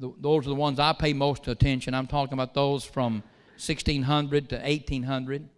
[0.00, 1.94] th- those are the ones I pay most attention.
[1.94, 3.22] I'm talking about those from
[3.56, 5.48] 1600 to 1800.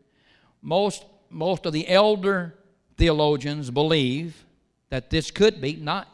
[0.63, 2.55] Most, most of the elder
[2.97, 4.45] theologians believe
[4.91, 6.09] that this could be, not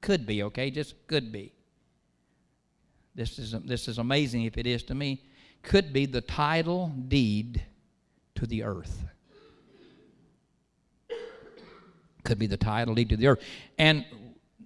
[0.00, 1.52] could be, okay, just could be.
[3.14, 5.24] This is, this is amazing if it is to me.
[5.62, 7.62] Could be the title deed
[8.36, 9.04] to the earth.
[12.26, 13.42] Could be the title deed to the earth.
[13.78, 14.04] And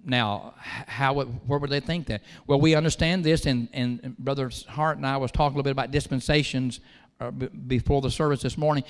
[0.03, 2.21] now, how where would they think that?
[2.47, 5.71] Well, we understand this, and, and Brother Hart and I was talking a little bit
[5.71, 6.79] about dispensations
[7.19, 8.83] uh, before the service this morning.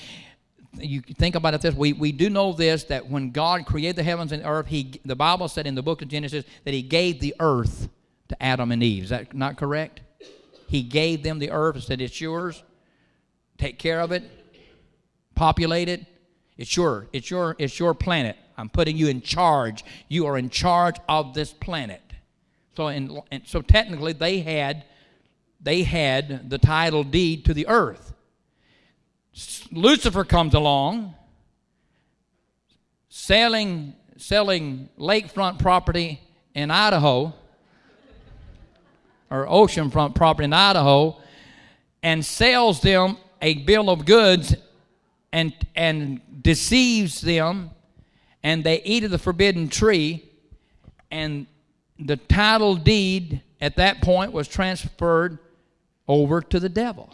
[0.80, 4.04] You think about it this: we, we do know this that when God created the
[4.04, 7.20] heavens and earth, He the Bible said in the book of Genesis that He gave
[7.20, 7.90] the earth
[8.30, 9.04] to Adam and Eve.
[9.04, 10.00] Is that not correct?
[10.68, 12.64] He gave them the earth and said, "It's yours.
[13.58, 14.24] Take care of it.
[15.36, 16.06] Populate it.
[16.58, 19.84] It's your it's your it's your planet." I'm putting you in charge.
[20.08, 22.02] You are in charge of this planet.
[22.78, 24.86] So, in, so technically, they had
[25.60, 28.14] they had the title deed to the earth.
[29.72, 31.16] Lucifer comes along,
[33.10, 36.22] selling selling lakefront property
[36.54, 37.34] in Idaho
[39.32, 41.18] or oceanfront property in Idaho,
[42.04, 44.56] and sells them a bill of goods
[45.34, 47.72] and and deceives them
[48.44, 50.30] and they eat of the forbidden tree,
[51.10, 51.48] and
[52.00, 55.38] the title deed at that point was transferred
[56.08, 57.14] over to the devil.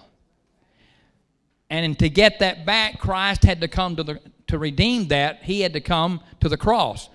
[1.69, 5.43] And to get that back, Christ had to come to the to redeem that.
[5.43, 7.09] He had to come to the cross,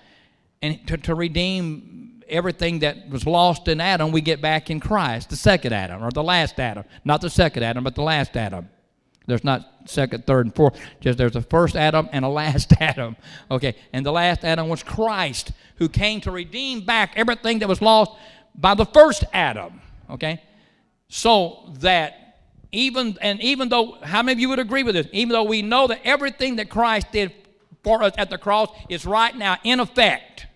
[0.61, 5.31] and to, to redeem everything that was lost in Adam, we get back in Christ,
[5.31, 8.69] the second Adam or the last Adam, not the second Adam, but the last Adam.
[9.27, 10.79] There's not second, third, and fourth.
[11.01, 13.17] Just there's a first Adam and a last Adam.
[13.51, 17.81] Okay, and the last Adam was Christ, who came to redeem back everything that was
[17.81, 18.13] lost
[18.55, 19.81] by the first Adam.
[20.11, 20.43] Okay,
[21.09, 22.39] so that
[22.73, 25.07] even and even though how many of you would agree with this?
[25.13, 27.33] Even though we know that everything that Christ did
[27.83, 30.47] for us at the cross is right now in effect.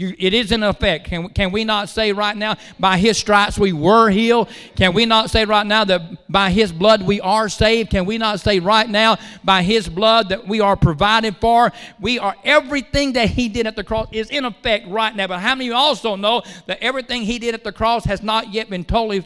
[0.00, 1.04] You, it is in effect.
[1.04, 4.48] Can, can we not say right now, by His stripes we were healed?
[4.74, 7.90] Can we not say right now that by His blood we are saved?
[7.90, 11.70] Can we not say right now, by His blood that we are provided for?
[12.00, 15.26] We are, everything that He did at the cross is in effect right now.
[15.26, 18.22] But how many of you also know that everything He did at the cross has
[18.22, 19.22] not yet been totally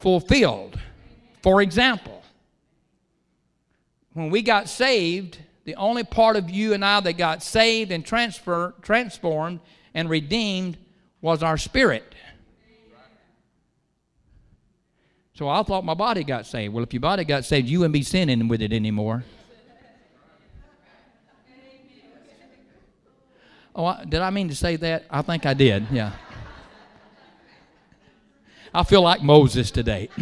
[0.00, 0.80] fulfilled?
[1.42, 2.24] For example,
[4.14, 8.04] when we got saved, the only part of you and I that got saved and
[8.04, 9.60] transfer, transformed
[9.94, 10.76] and redeemed
[11.20, 12.14] was our spirit.
[15.34, 16.74] So I thought my body got saved.
[16.74, 19.24] Well, if your body got saved, you wouldn't be sinning with it anymore.
[23.74, 25.06] Oh, I, did I mean to say that?
[25.10, 26.12] I think I did, yeah.
[28.74, 30.10] I feel like Moses today.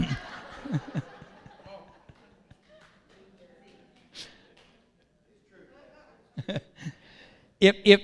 [7.61, 8.01] if, if,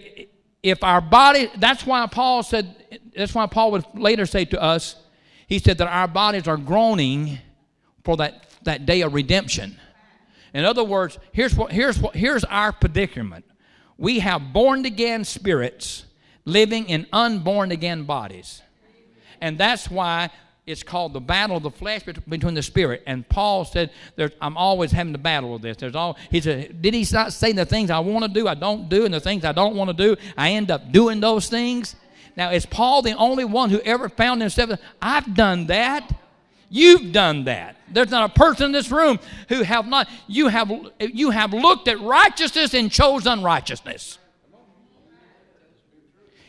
[0.66, 2.74] if our body, that's why Paul said,
[3.16, 4.96] that's why Paul would later say to us,
[5.46, 7.38] he said that our bodies are groaning
[8.02, 9.79] for that, that day of redemption.
[10.52, 13.44] In other words, here's what, here's what, here's our predicament.
[13.96, 16.05] We have born again spirits
[16.44, 18.61] living in unborn again bodies.
[19.40, 20.31] And that's why
[20.66, 23.02] it's called the battle of the flesh between the spirit.
[23.07, 23.90] And Paul said,
[24.40, 26.83] "I'm always having to battle with this." There's all he said.
[26.83, 29.20] Did he not say the things I want to do, I don't do, and the
[29.20, 31.94] things I don't want to do, I end up doing those things?
[32.37, 34.79] Now, is Paul the only one who ever found himself?
[35.00, 36.12] I've done that.
[36.68, 37.76] You've done that.
[37.88, 40.09] There's not a person in this room who have not.
[40.26, 44.18] You have you have looked at righteousness and chose unrighteousness.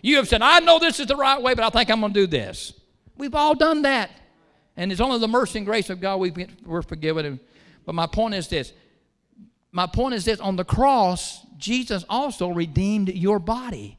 [0.01, 2.13] You have said, "I know this is the right way, but I think I'm going
[2.13, 2.73] to do this."
[3.17, 4.11] We've all done that.
[4.75, 7.39] And it's only the mercy and grace of God we we're forgiven.
[7.85, 8.73] But my point is this.
[9.71, 13.97] My point is this on the cross, Jesus also redeemed your body.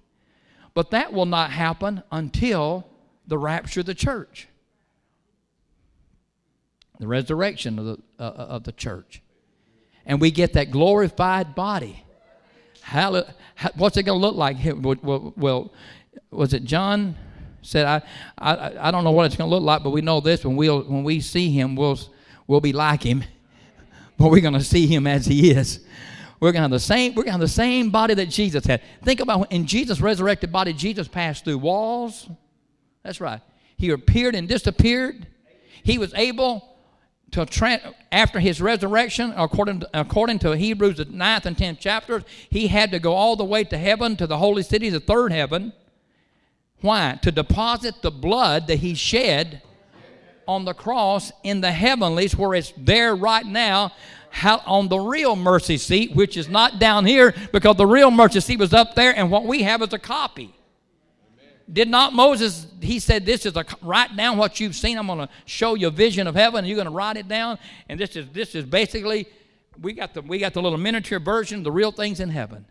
[0.75, 2.87] But that will not happen until
[3.27, 4.49] the rapture of the church,
[6.99, 9.23] the resurrection of the, uh, uh of the church.
[10.07, 12.05] And we get that glorified body.
[12.81, 13.25] How,
[13.77, 14.57] what's it going to look like?
[15.03, 15.73] Well, well,
[16.31, 17.17] was it John?
[17.63, 18.03] Said, I,
[18.39, 20.57] I, I don't know what it's going to look like, but we know this when,
[20.57, 21.99] we'll, when we see him, we'll,
[22.47, 23.25] we'll be like him.
[24.19, 25.81] but we're going to see him as he is.
[26.41, 28.65] We're going to have the same, we're going to have the same body that Jesus
[28.65, 28.83] had.
[29.03, 32.29] Think about when, in Jesus' resurrected body, Jesus passed through walls.
[33.03, 33.41] That's right.
[33.77, 35.27] He appeared and disappeared.
[35.83, 36.77] He was able
[37.33, 42.23] to tra- after his resurrection, according to, according to Hebrews the ninth and tenth chapters,
[42.51, 45.33] he had to go all the way to heaven, to the holy city, the third
[45.33, 45.73] heaven
[46.81, 47.19] Why?
[47.23, 49.63] To deposit the blood that he shed
[50.47, 53.93] on the cross in the heavenlies where it's there right now
[54.31, 58.41] how, on the real mercy seat, which is not down here because the real mercy
[58.41, 60.55] seat was up there, and what we have is a copy.
[61.71, 64.97] Did not Moses, he said, This is a write down what you've seen.
[64.99, 67.29] I'm going to show you a vision of heaven, and you're going to write it
[67.29, 67.59] down.
[67.89, 69.27] And this is this is basically
[69.81, 72.65] we got the we got the little miniature version, the real things in heaven.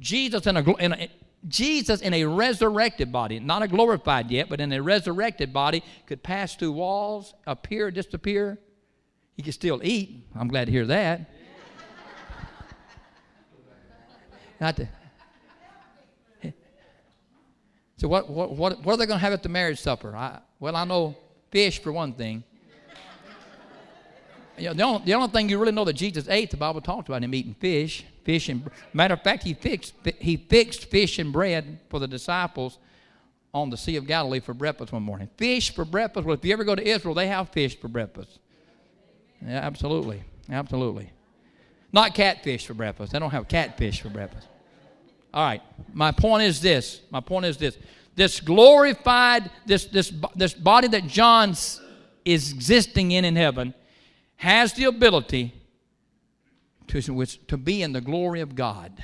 [0.00, 1.08] Jesus in a, in a
[1.46, 6.22] Jesus in a resurrected body, not a glorified yet, but in a resurrected body, could
[6.22, 8.58] pass through walls, appear, disappear.
[9.36, 10.26] He could still eat.
[10.34, 11.20] I'm glad to hear that.
[14.60, 14.88] not to,
[17.96, 20.14] so what, what, what, what are they going to have at the marriage supper?
[20.14, 21.16] I, well, I know
[21.50, 22.44] fish for one thing.
[24.56, 26.80] You know, the, only, the only thing you really know that Jesus ate, the Bible
[26.80, 28.04] talks about him eating fish.
[28.24, 32.78] Fish and matter of fact, he fixed he fixed fish and bread for the disciples
[33.52, 35.28] on the Sea of Galilee for breakfast one morning.
[35.36, 36.26] Fish for breakfast.
[36.26, 38.38] Well, if you ever go to Israel, they have fish for breakfast.
[39.46, 41.10] Yeah, absolutely, absolutely.
[41.92, 43.12] Not catfish for breakfast.
[43.12, 44.48] They don't have catfish for breakfast.
[45.32, 45.62] All right.
[45.92, 47.02] My point is this.
[47.10, 47.76] My point is this.
[48.16, 53.74] This glorified, this this this body that John is existing in in heaven
[54.44, 55.54] has the ability
[56.86, 59.02] to, to be in the glory of God.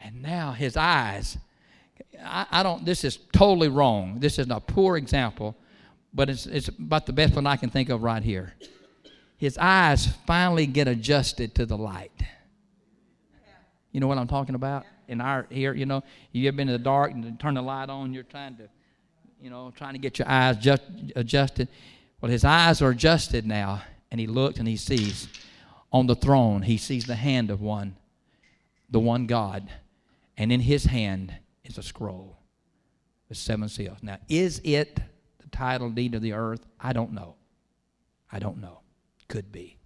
[0.00, 1.38] And now his eyes,
[2.24, 4.20] I, I, don't, this is totally wrong.
[4.20, 5.56] This is a poor example,
[6.14, 8.54] but it's, it's about the best one I can think of right here.
[9.36, 12.12] His eyes finally get adjusted to the light.
[13.90, 14.86] You know what I'm talking about?
[15.08, 17.90] In our here, you know, you ever been in the dark and turn the light
[17.90, 18.68] on, you're trying to,
[19.42, 20.82] you know, trying to get your eyes just
[21.16, 21.66] adjusted.
[22.20, 25.28] Well, his eyes are adjusted now, and he looks and he sees
[25.92, 27.96] on the throne, he sees the hand of one,
[28.88, 29.70] the one God,
[30.36, 32.38] and in his hand is a scroll
[33.28, 33.98] with seven seals.
[34.02, 35.00] Now, is it
[35.38, 36.64] the title deed of the earth?
[36.78, 37.34] I don't know.
[38.30, 38.80] I don't know.
[39.28, 39.78] Could be.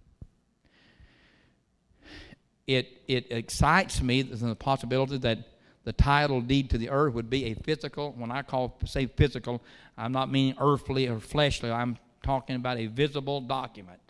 [2.67, 5.39] It, it excites me the possibility that
[5.83, 8.13] the title deed to the earth would be a physical.
[8.17, 9.61] When I call say physical,
[9.97, 11.69] I'm not meaning earthly or fleshly.
[11.71, 13.99] I'm talking about a visible document.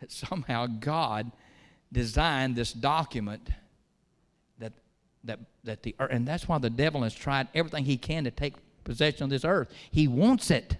[0.00, 1.32] That somehow God
[1.92, 3.50] designed this document
[4.60, 4.72] that
[5.24, 8.30] that that the earth, and that's why the devil has tried everything he can to
[8.30, 8.54] take
[8.84, 9.68] possession of this earth.
[9.90, 10.76] He wants it.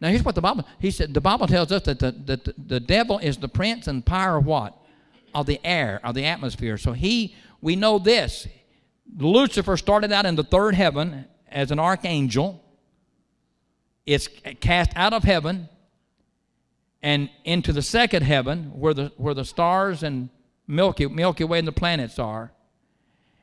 [0.00, 2.80] Now here's what the Bible he said the Bible tells us that the, the, the
[2.80, 4.74] devil is the prince and power of what?
[5.34, 6.78] Of the air, of the atmosphere.
[6.78, 8.48] So he we know this.
[9.18, 12.62] Lucifer started out in the third heaven as an archangel
[14.04, 14.28] is
[14.60, 15.68] cast out of heaven
[17.02, 20.28] and into the second heaven where the, where the stars and
[20.66, 22.52] Milky, Milky Way and the planets are,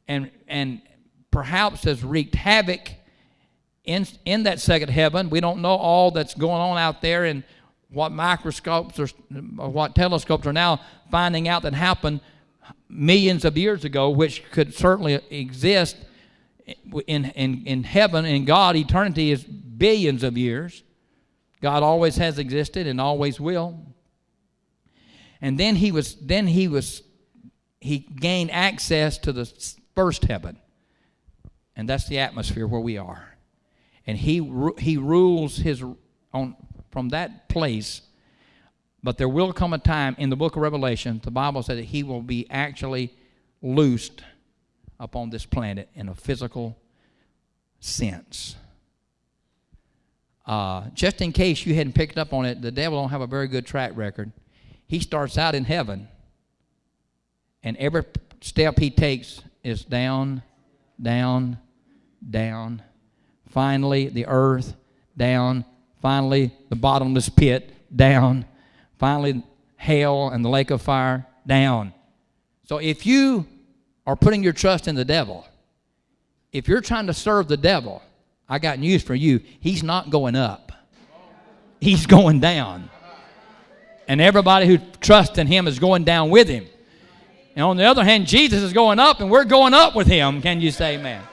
[0.07, 0.81] and, and
[1.31, 2.91] perhaps has wreaked havoc
[3.85, 5.29] in, in that second heaven.
[5.29, 7.43] We don't know all that's going on out there and
[7.89, 9.07] what microscopes or,
[9.57, 10.81] or what telescopes are now
[11.11, 12.21] finding out that happened
[12.89, 15.97] millions of years ago, which could certainly exist
[17.07, 20.83] in, in, in heaven, in God, eternity is billions of years.
[21.61, 23.79] God always has existed and always will.
[25.41, 27.03] And then he was, then he was,
[27.79, 29.51] he gained access to the
[29.95, 30.57] first heaven.
[31.75, 33.35] And that's the atmosphere where we are.
[34.05, 34.35] And he,
[34.77, 35.83] he rules his,
[36.33, 36.55] on,
[36.91, 38.01] from that place.
[39.01, 41.85] But there will come a time in the book of Revelation, the Bible said that
[41.85, 43.13] he will be actually
[43.61, 44.21] loosed
[45.03, 46.77] upon this planet in a physical
[47.81, 48.55] sense.
[50.45, 53.27] Uh, just in case you hadn't picked up on it, the devil don't have a
[53.27, 54.31] very good track record.
[54.87, 56.07] He starts out in heaven,
[57.63, 58.03] and every
[58.41, 60.41] step he takes is down,
[61.01, 61.57] down,
[62.29, 62.81] down.
[63.49, 64.73] Finally, the earth,
[65.17, 65.65] down.
[66.01, 68.45] Finally, the bottomless pit, down.
[68.97, 69.43] Finally,
[69.75, 71.93] hell and the lake of fire, down.
[72.65, 73.47] So if you
[74.05, 75.47] are putting your trust in the devil,
[76.51, 78.01] if you're trying to serve the devil,
[78.47, 79.41] I got news for you.
[79.59, 80.71] He's not going up,
[81.79, 82.89] he's going down.
[84.05, 86.65] And everybody who trusts in him is going down with him.
[87.55, 90.41] And on the other hand, Jesus is going up and we're going up with him.
[90.41, 91.23] Can you say amen?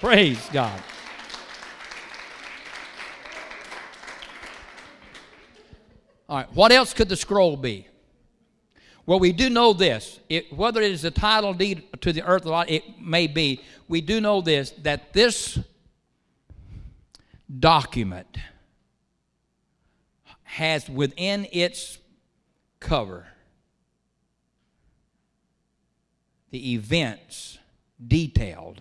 [0.00, 0.82] Praise God.
[6.28, 7.86] All right, what else could the scroll be?
[9.10, 10.20] Well, we do know this.
[10.28, 13.60] It, whether it is a title deed to the earth it may be.
[13.88, 15.58] We do know this that this
[17.58, 18.38] document
[20.44, 21.98] has within its
[22.78, 23.26] cover
[26.52, 27.58] the events
[28.06, 28.80] detailed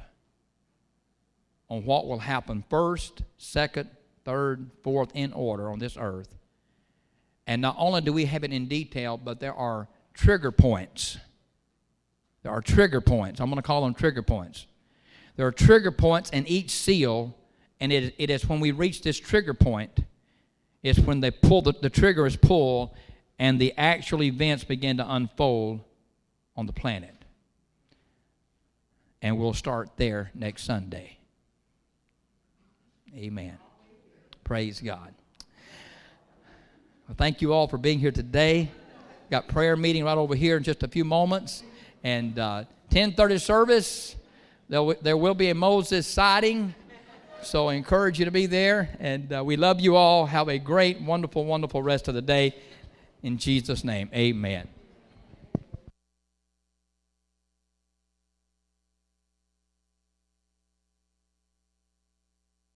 [1.69, 3.89] on what will happen first, second,
[4.25, 6.36] third, fourth in order on this earth.
[7.47, 11.18] And not only do we have it in detail, but there are trigger points.
[12.43, 13.39] There are trigger points.
[13.39, 14.66] I'm going to call them trigger points.
[15.36, 17.36] There are trigger points in each seal,
[17.80, 19.99] and it, it is when we reach this trigger point,
[20.84, 22.91] it's when they pull the, the trigger is pulled
[23.38, 25.82] and the actual events begin to unfold
[26.55, 27.16] on the planet.
[29.22, 31.18] And we'll start there next Sunday.
[33.16, 33.57] Amen.
[34.43, 35.14] Praise God.
[37.07, 38.70] Well, thank you all for being here today.
[39.30, 41.63] Got prayer meeting right over here in just a few moments,
[42.03, 44.15] and uh, 10:30 service.
[44.67, 46.75] There, will be a Moses sighting,
[47.41, 48.89] so I encourage you to be there.
[48.99, 50.27] And uh, we love you all.
[50.27, 52.55] Have a great, wonderful, wonderful rest of the day.
[53.23, 54.67] In Jesus' name, Amen.